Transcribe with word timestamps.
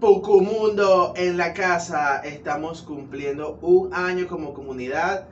Pucumundo 0.00 1.12
en 1.16 1.36
la 1.36 1.52
casa, 1.52 2.20
estamos 2.20 2.82
cumpliendo 2.82 3.58
un 3.62 3.92
año 3.92 4.28
como 4.28 4.54
comunidad. 4.54 5.26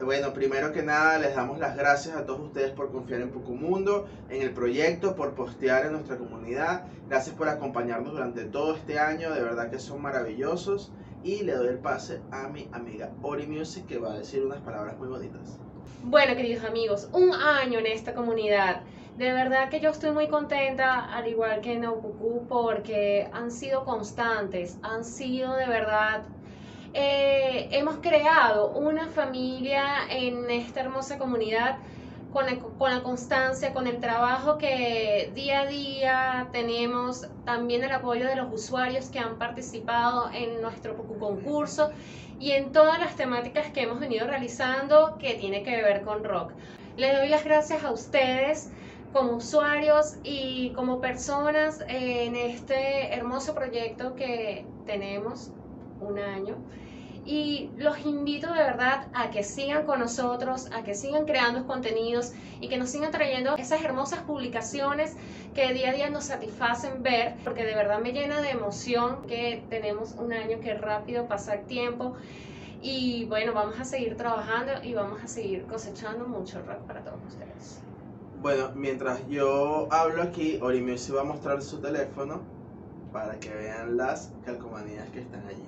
Bueno, 0.00 0.32
primero 0.32 0.72
que 0.72 0.84
nada 0.84 1.18
les 1.18 1.34
damos 1.34 1.58
las 1.58 1.76
gracias 1.76 2.16
a 2.16 2.24
todos 2.24 2.38
ustedes 2.38 2.70
por 2.70 2.92
confiar 2.92 3.22
en 3.22 3.32
Pucumundo, 3.32 4.06
en 4.30 4.42
el 4.42 4.52
proyecto, 4.52 5.16
por 5.16 5.34
postear 5.34 5.86
en 5.86 5.94
nuestra 5.94 6.16
comunidad. 6.16 6.84
Gracias 7.08 7.34
por 7.34 7.48
acompañarnos 7.48 8.12
durante 8.12 8.44
todo 8.44 8.76
este 8.76 9.00
año, 9.00 9.34
de 9.34 9.42
verdad 9.42 9.68
que 9.68 9.80
son 9.80 10.00
maravillosos. 10.00 10.92
Y 11.24 11.42
le 11.42 11.54
doy 11.54 11.66
el 11.66 11.78
pase 11.78 12.20
a 12.30 12.46
mi 12.46 12.68
amiga 12.70 13.10
Ori 13.20 13.48
Music 13.48 13.84
que 13.88 13.98
va 13.98 14.12
a 14.12 14.18
decir 14.18 14.44
unas 14.44 14.60
palabras 14.60 14.96
muy 14.96 15.08
bonitas. 15.08 15.58
Bueno, 16.04 16.36
queridos 16.36 16.64
amigos, 16.64 17.08
un 17.12 17.32
año 17.32 17.80
en 17.80 17.86
esta 17.86 18.14
comunidad. 18.14 18.82
De 19.16 19.32
verdad 19.32 19.68
que 19.68 19.78
yo 19.78 19.90
estoy 19.90 20.10
muy 20.10 20.26
contenta, 20.26 21.14
al 21.14 21.28
igual 21.28 21.60
que 21.60 21.78
Naucucú, 21.78 22.46
porque 22.48 23.28
han 23.32 23.52
sido 23.52 23.84
constantes, 23.84 24.76
han 24.82 25.04
sido 25.04 25.54
de 25.54 25.66
verdad 25.66 26.24
eh, 26.94 27.68
hemos 27.70 27.98
creado 27.98 28.72
una 28.72 29.06
familia 29.06 29.84
en 30.10 30.50
esta 30.50 30.80
hermosa 30.80 31.16
comunidad 31.16 31.78
con 32.32 32.46
la, 32.46 32.58
con 32.58 32.90
la, 32.90 33.04
constancia, 33.04 33.72
con 33.72 33.86
el 33.86 34.00
trabajo 34.00 34.58
que 34.58 35.30
día 35.32 35.60
a 35.60 35.66
día 35.66 36.48
tenemos, 36.50 37.28
también 37.44 37.84
el 37.84 37.92
apoyo 37.92 38.26
de 38.26 38.34
los 38.34 38.52
usuarios 38.52 39.10
que 39.10 39.20
han 39.20 39.38
participado 39.38 40.30
en 40.32 40.60
nuestro 40.60 40.96
concurso 40.96 41.90
y 42.40 42.50
en 42.50 42.72
todas 42.72 42.98
las 42.98 43.14
temáticas 43.14 43.70
que 43.70 43.82
hemos 43.82 44.00
venido 44.00 44.26
realizando 44.26 45.18
que 45.18 45.34
tiene 45.34 45.62
que 45.62 45.82
ver 45.82 46.02
con 46.02 46.24
rock. 46.24 46.50
Les 46.96 47.16
doy 47.16 47.28
las 47.28 47.44
gracias 47.44 47.84
a 47.84 47.92
ustedes 47.92 48.72
como 49.14 49.36
usuarios 49.36 50.16
y 50.24 50.70
como 50.70 51.00
personas 51.00 51.84
en 51.86 52.34
este 52.34 53.14
hermoso 53.14 53.54
proyecto 53.54 54.16
que 54.16 54.66
tenemos 54.86 55.52
un 56.00 56.18
año. 56.18 56.56
Y 57.24 57.70
los 57.76 58.04
invito 58.04 58.52
de 58.52 58.58
verdad 58.58 59.06
a 59.14 59.30
que 59.30 59.44
sigan 59.44 59.86
con 59.86 60.00
nosotros, 60.00 60.68
a 60.72 60.82
que 60.82 60.94
sigan 60.94 61.26
creando 61.26 61.64
contenidos 61.64 62.32
y 62.60 62.68
que 62.68 62.76
nos 62.76 62.90
sigan 62.90 63.12
trayendo 63.12 63.56
esas 63.56 63.82
hermosas 63.84 64.18
publicaciones 64.22 65.16
que 65.54 65.72
día 65.72 65.90
a 65.90 65.92
día 65.92 66.10
nos 66.10 66.24
satisfacen 66.24 67.04
ver, 67.04 67.36
porque 67.44 67.64
de 67.64 67.76
verdad 67.76 68.00
me 68.00 68.12
llena 68.12 68.40
de 68.40 68.50
emoción 68.50 69.22
que 69.28 69.62
tenemos 69.70 70.16
un 70.18 70.32
año 70.32 70.58
que 70.58 70.74
rápido 70.74 71.28
pasa 71.28 71.54
el 71.54 71.66
tiempo. 71.66 72.16
Y 72.82 73.26
bueno, 73.26 73.52
vamos 73.54 73.78
a 73.78 73.84
seguir 73.84 74.16
trabajando 74.16 74.72
y 74.82 74.92
vamos 74.92 75.22
a 75.22 75.28
seguir 75.28 75.66
cosechando 75.66 76.26
mucho 76.26 76.60
rock 76.62 76.80
para 76.80 77.04
todos 77.04 77.20
ustedes. 77.28 77.84
Bueno, 78.44 78.72
mientras 78.74 79.26
yo 79.26 79.88
hablo 79.90 80.22
aquí, 80.22 80.60
se 80.98 81.12
va 81.14 81.22
a 81.22 81.24
mostrar 81.24 81.62
su 81.62 81.78
teléfono 81.78 82.42
para 83.10 83.40
que 83.40 83.48
vean 83.48 83.96
las 83.96 84.32
calcomanías 84.44 85.08
que 85.08 85.20
están 85.20 85.46
allí. 85.46 85.64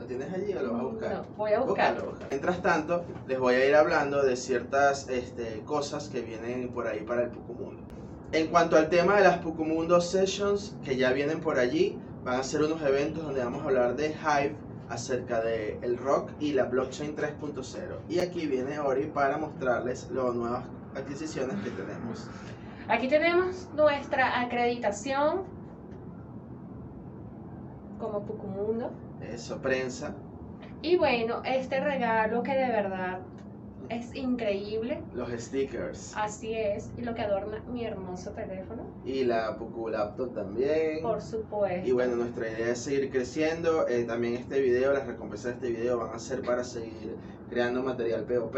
¿Lo 0.00 0.04
tienes 0.04 0.32
allí 0.32 0.52
o 0.54 0.62
lo 0.62 0.72
vas 0.72 0.80
a 0.80 0.84
buscar? 0.84 1.12
No, 1.12 1.24
voy 1.36 1.52
a 1.52 1.60
buscarlo. 1.60 2.14
Mientras 2.28 2.60
tanto, 2.60 3.04
les 3.28 3.38
voy 3.38 3.54
a 3.54 3.64
ir 3.64 3.76
hablando 3.76 4.20
de 4.24 4.34
ciertas 4.34 5.08
este, 5.08 5.62
cosas 5.64 6.08
que 6.08 6.22
vienen 6.22 6.70
por 6.70 6.88
ahí 6.88 7.02
para 7.02 7.22
el 7.22 7.28
Pucumundo. 7.28 7.84
En 8.32 8.48
cuanto 8.48 8.76
al 8.76 8.88
tema 8.88 9.18
de 9.18 9.22
las 9.22 9.38
Pucumundo 9.38 10.00
Sessions, 10.00 10.74
que 10.84 10.96
ya 10.96 11.12
vienen 11.12 11.38
por 11.38 11.60
allí, 11.60 12.00
van 12.24 12.40
a 12.40 12.42
ser 12.42 12.64
unos 12.64 12.82
eventos 12.82 13.22
donde 13.22 13.44
vamos 13.44 13.62
a 13.62 13.66
hablar 13.66 13.94
de 13.94 14.08
Hive, 14.08 14.56
acerca 14.88 15.40
del 15.40 15.78
el 15.82 15.96
rock 15.98 16.30
y 16.40 16.52
la 16.52 16.64
blockchain 16.64 17.16
3.0. 17.16 17.98
Y 18.08 18.20
aquí 18.20 18.46
viene 18.46 18.78
Ori 18.78 19.06
para 19.06 19.36
mostrarles 19.36 20.10
las 20.10 20.34
nuevas 20.34 20.64
adquisiciones 20.94 21.56
que 21.62 21.70
tenemos. 21.70 22.28
Aquí 22.88 23.08
tenemos 23.08 23.68
nuestra 23.74 24.40
acreditación 24.40 25.42
como 27.98 28.24
Pucumundo. 28.24 28.90
Eso, 29.20 29.60
prensa. 29.60 30.14
Y 30.80 30.96
bueno, 30.96 31.42
este 31.44 31.80
regalo 31.80 32.42
que 32.42 32.52
de 32.52 32.68
verdad 32.68 33.20
es 33.88 34.14
increíble. 34.14 35.02
Los 35.14 35.30
stickers. 35.30 36.12
Así 36.16 36.54
es, 36.54 36.90
y 36.96 37.02
lo 37.02 37.14
que 37.14 37.22
adorna 37.22 37.62
mi 37.72 37.84
hermoso 37.84 38.30
teléfono. 38.32 38.84
Y 39.04 39.24
la 39.24 39.56
Pucu 39.56 39.88
Laptop 39.88 40.34
también. 40.34 41.02
Por 41.02 41.20
supuesto. 41.20 41.88
Y 41.88 41.92
bueno, 41.92 42.16
nuestra 42.16 42.48
idea 42.48 42.72
es 42.72 42.78
seguir 42.78 43.10
creciendo. 43.10 43.88
Eh, 43.88 44.04
también 44.04 44.34
este 44.34 44.60
video, 44.60 44.92
las 44.92 45.06
recompensas 45.06 45.60
de 45.60 45.68
este 45.68 45.80
video 45.80 45.98
van 45.98 46.14
a 46.14 46.18
ser 46.18 46.42
para 46.42 46.64
seguir 46.64 47.16
creando 47.48 47.82
material 47.82 48.24
POP 48.24 48.56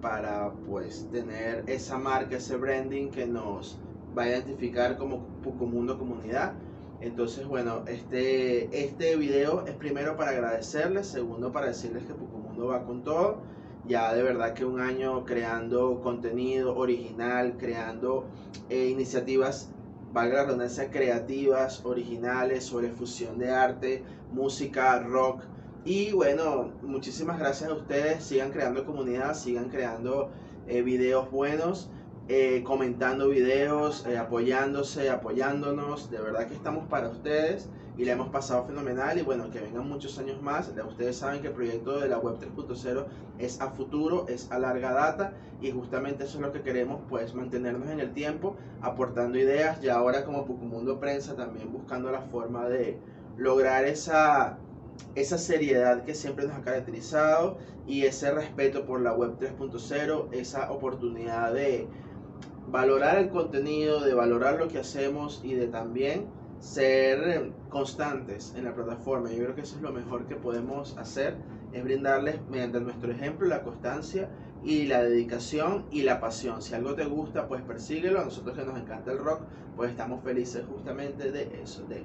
para 0.00 0.52
pues 0.68 1.08
tener 1.10 1.62
esa 1.68 1.96
marca, 1.96 2.36
ese 2.36 2.56
branding 2.56 3.10
que 3.10 3.24
nos 3.24 3.78
va 4.18 4.24
a 4.24 4.28
identificar 4.28 4.98
como 4.98 5.24
Pucumundo 5.42 5.98
Comunidad. 5.98 6.54
Entonces, 7.00 7.46
bueno, 7.46 7.84
este, 7.86 8.84
este 8.84 9.16
video 9.16 9.66
es 9.66 9.74
primero 9.74 10.16
para 10.16 10.30
agradecerles, 10.32 11.06
segundo 11.06 11.52
para 11.52 11.66
decirles 11.66 12.04
que 12.04 12.14
Pucumundo 12.14 12.68
va 12.68 12.84
con 12.84 13.02
todo. 13.02 13.38
Ya 13.86 14.14
de 14.14 14.22
verdad 14.22 14.54
que 14.54 14.64
un 14.64 14.80
año 14.80 15.24
creando 15.24 16.00
contenido 16.00 16.76
original, 16.76 17.56
creando 17.58 18.26
eh, 18.68 18.86
iniciativas, 18.86 19.70
valga 20.12 20.36
la 20.36 20.44
redundancia, 20.44 20.90
creativas, 20.90 21.84
originales, 21.84 22.64
sobre 22.64 22.90
fusión 22.90 23.38
de 23.38 23.50
arte, 23.50 24.04
música, 24.32 25.00
rock, 25.00 25.42
y 25.84 26.12
bueno, 26.12 26.70
muchísimas 26.82 27.40
gracias 27.40 27.70
a 27.70 27.74
ustedes. 27.74 28.22
Sigan 28.22 28.52
creando 28.52 28.86
comunidad, 28.86 29.34
sigan 29.34 29.68
creando 29.68 30.30
eh, 30.68 30.82
videos 30.82 31.28
buenos, 31.30 31.90
eh, 32.28 32.62
comentando 32.64 33.28
videos, 33.28 34.06
eh, 34.06 34.18
apoyándose, 34.18 35.10
apoyándonos. 35.10 36.10
De 36.10 36.20
verdad 36.20 36.46
que 36.46 36.54
estamos 36.54 36.88
para 36.88 37.08
ustedes 37.08 37.68
y 37.96 38.04
le 38.04 38.12
hemos 38.12 38.28
pasado 38.28 38.64
fenomenal. 38.64 39.18
Y 39.18 39.22
bueno, 39.22 39.50
que 39.50 39.60
vengan 39.60 39.88
muchos 39.88 40.18
años 40.18 40.40
más. 40.42 40.72
Ustedes 40.88 41.16
saben 41.16 41.42
que 41.42 41.48
el 41.48 41.54
proyecto 41.54 42.00
de 42.00 42.08
la 42.08 42.18
Web 42.18 42.38
3.0 42.40 43.06
es 43.38 43.60
a 43.60 43.70
futuro, 43.70 44.26
es 44.28 44.50
a 44.50 44.58
larga 44.58 44.92
data 44.92 45.32
y 45.60 45.70
justamente 45.70 46.24
eso 46.24 46.38
es 46.38 46.42
lo 46.42 46.52
que 46.52 46.62
queremos, 46.62 47.00
pues 47.08 47.34
mantenernos 47.34 47.88
en 47.88 48.00
el 48.00 48.12
tiempo, 48.12 48.56
aportando 48.80 49.38
ideas 49.38 49.82
y 49.82 49.88
ahora 49.88 50.24
como 50.24 50.44
Pucumundo 50.44 50.98
Prensa 50.98 51.36
también 51.36 51.72
buscando 51.72 52.10
la 52.10 52.20
forma 52.22 52.68
de 52.68 52.98
lograr 53.36 53.84
esa 53.84 54.58
esa 55.14 55.38
seriedad 55.38 56.04
que 56.04 56.14
siempre 56.14 56.46
nos 56.46 56.56
ha 56.56 56.62
caracterizado 56.62 57.58
y 57.86 58.04
ese 58.04 58.30
respeto 58.32 58.84
por 58.86 59.00
la 59.00 59.12
web 59.12 59.36
3.0, 59.38 60.28
esa 60.32 60.70
oportunidad 60.70 61.52
de 61.52 61.86
valorar 62.68 63.18
el 63.18 63.28
contenido, 63.30 64.00
de 64.00 64.14
valorar 64.14 64.58
lo 64.58 64.68
que 64.68 64.78
hacemos 64.78 65.40
y 65.44 65.54
de 65.54 65.66
también 65.66 66.26
ser 66.60 67.52
constantes 67.68 68.54
en 68.56 68.64
la 68.64 68.74
plataforma. 68.74 69.30
Yo 69.30 69.42
creo 69.42 69.54
que 69.54 69.62
eso 69.62 69.76
es 69.76 69.82
lo 69.82 69.92
mejor 69.92 70.26
que 70.26 70.36
podemos 70.36 70.96
hacer, 70.96 71.36
es 71.72 71.82
brindarles 71.82 72.40
mediante 72.48 72.80
nuestro 72.80 73.10
ejemplo 73.10 73.48
la 73.48 73.62
constancia 73.62 74.28
y 74.64 74.84
la 74.84 75.02
dedicación 75.02 75.86
y 75.90 76.02
la 76.02 76.20
pasión. 76.20 76.62
Si 76.62 76.74
algo 76.74 76.94
te 76.94 77.04
gusta, 77.04 77.48
pues 77.48 77.62
persíguelo. 77.62 78.20
A 78.20 78.24
nosotros 78.24 78.56
que 78.56 78.64
nos 78.64 78.78
encanta 78.78 79.10
el 79.10 79.18
rock, 79.18 79.42
pues 79.76 79.90
estamos 79.90 80.22
felices 80.22 80.64
justamente 80.70 81.32
de 81.32 81.60
eso, 81.62 81.84
de 81.86 82.04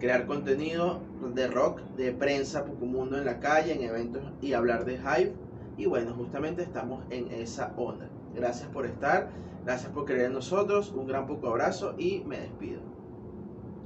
crear 0.00 0.26
contenido 0.26 1.00
de 1.34 1.48
rock, 1.48 1.80
de 1.96 2.12
prensa, 2.12 2.64
Pucumundo 2.64 3.18
en 3.18 3.26
la 3.26 3.40
calle, 3.40 3.74
en 3.74 3.82
eventos 3.82 4.22
y 4.40 4.54
hablar 4.54 4.84
de 4.84 4.94
Hive. 4.94 5.34
Y 5.76 5.86
bueno, 5.86 6.14
justamente 6.14 6.62
estamos 6.62 7.04
en 7.10 7.30
esa 7.30 7.74
onda. 7.76 8.08
Gracias 8.38 8.68
por 8.68 8.86
estar, 8.86 9.28
gracias 9.64 9.90
por 9.90 10.04
creer 10.04 10.26
en 10.26 10.34
nosotros, 10.34 10.92
un 10.92 11.08
gran 11.08 11.26
poco 11.26 11.48
abrazo 11.48 11.94
y 11.98 12.20
me 12.20 12.38
despido. 12.38 12.80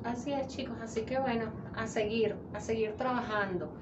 Así 0.04 0.32
es 0.32 0.46
chicos, 0.48 0.76
así 0.82 1.02
que 1.02 1.18
bueno, 1.18 1.46
a 1.74 1.86
seguir, 1.86 2.36
a 2.52 2.60
seguir 2.60 2.92
trabajando 2.96 3.72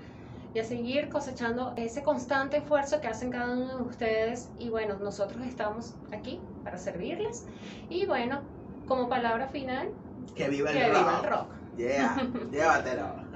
y 0.55 0.61
a 0.61 0.65
seguir 0.65 1.09
cosechando 1.09 1.73
ese 1.77 2.05
constante 2.05 2.59
esfuerzo 2.59 3.01
que 3.01 3.09
hacen 3.09 3.31
cada 3.31 3.53
uno 3.53 3.79
de 3.79 3.83
ustedes. 3.83 4.49
Y 4.59 4.69
bueno, 4.69 4.97
nosotros 5.01 5.45
estamos 5.45 5.95
aquí 6.13 6.41
para 6.63 6.79
servirles. 6.79 7.47
Y 7.89 8.07
bueno, 8.07 8.43
como 8.87 9.09
palabra 9.09 9.49
final, 9.49 9.91
que 10.37 10.49
viva 10.49 10.71
el 10.71 10.77
que 10.77 10.89
rock. 10.89 10.99
Viva 10.99 11.21
el 11.23 11.31
rock. 11.31 11.47
Yeah, 11.77 12.31
llévatelo. 12.53 13.30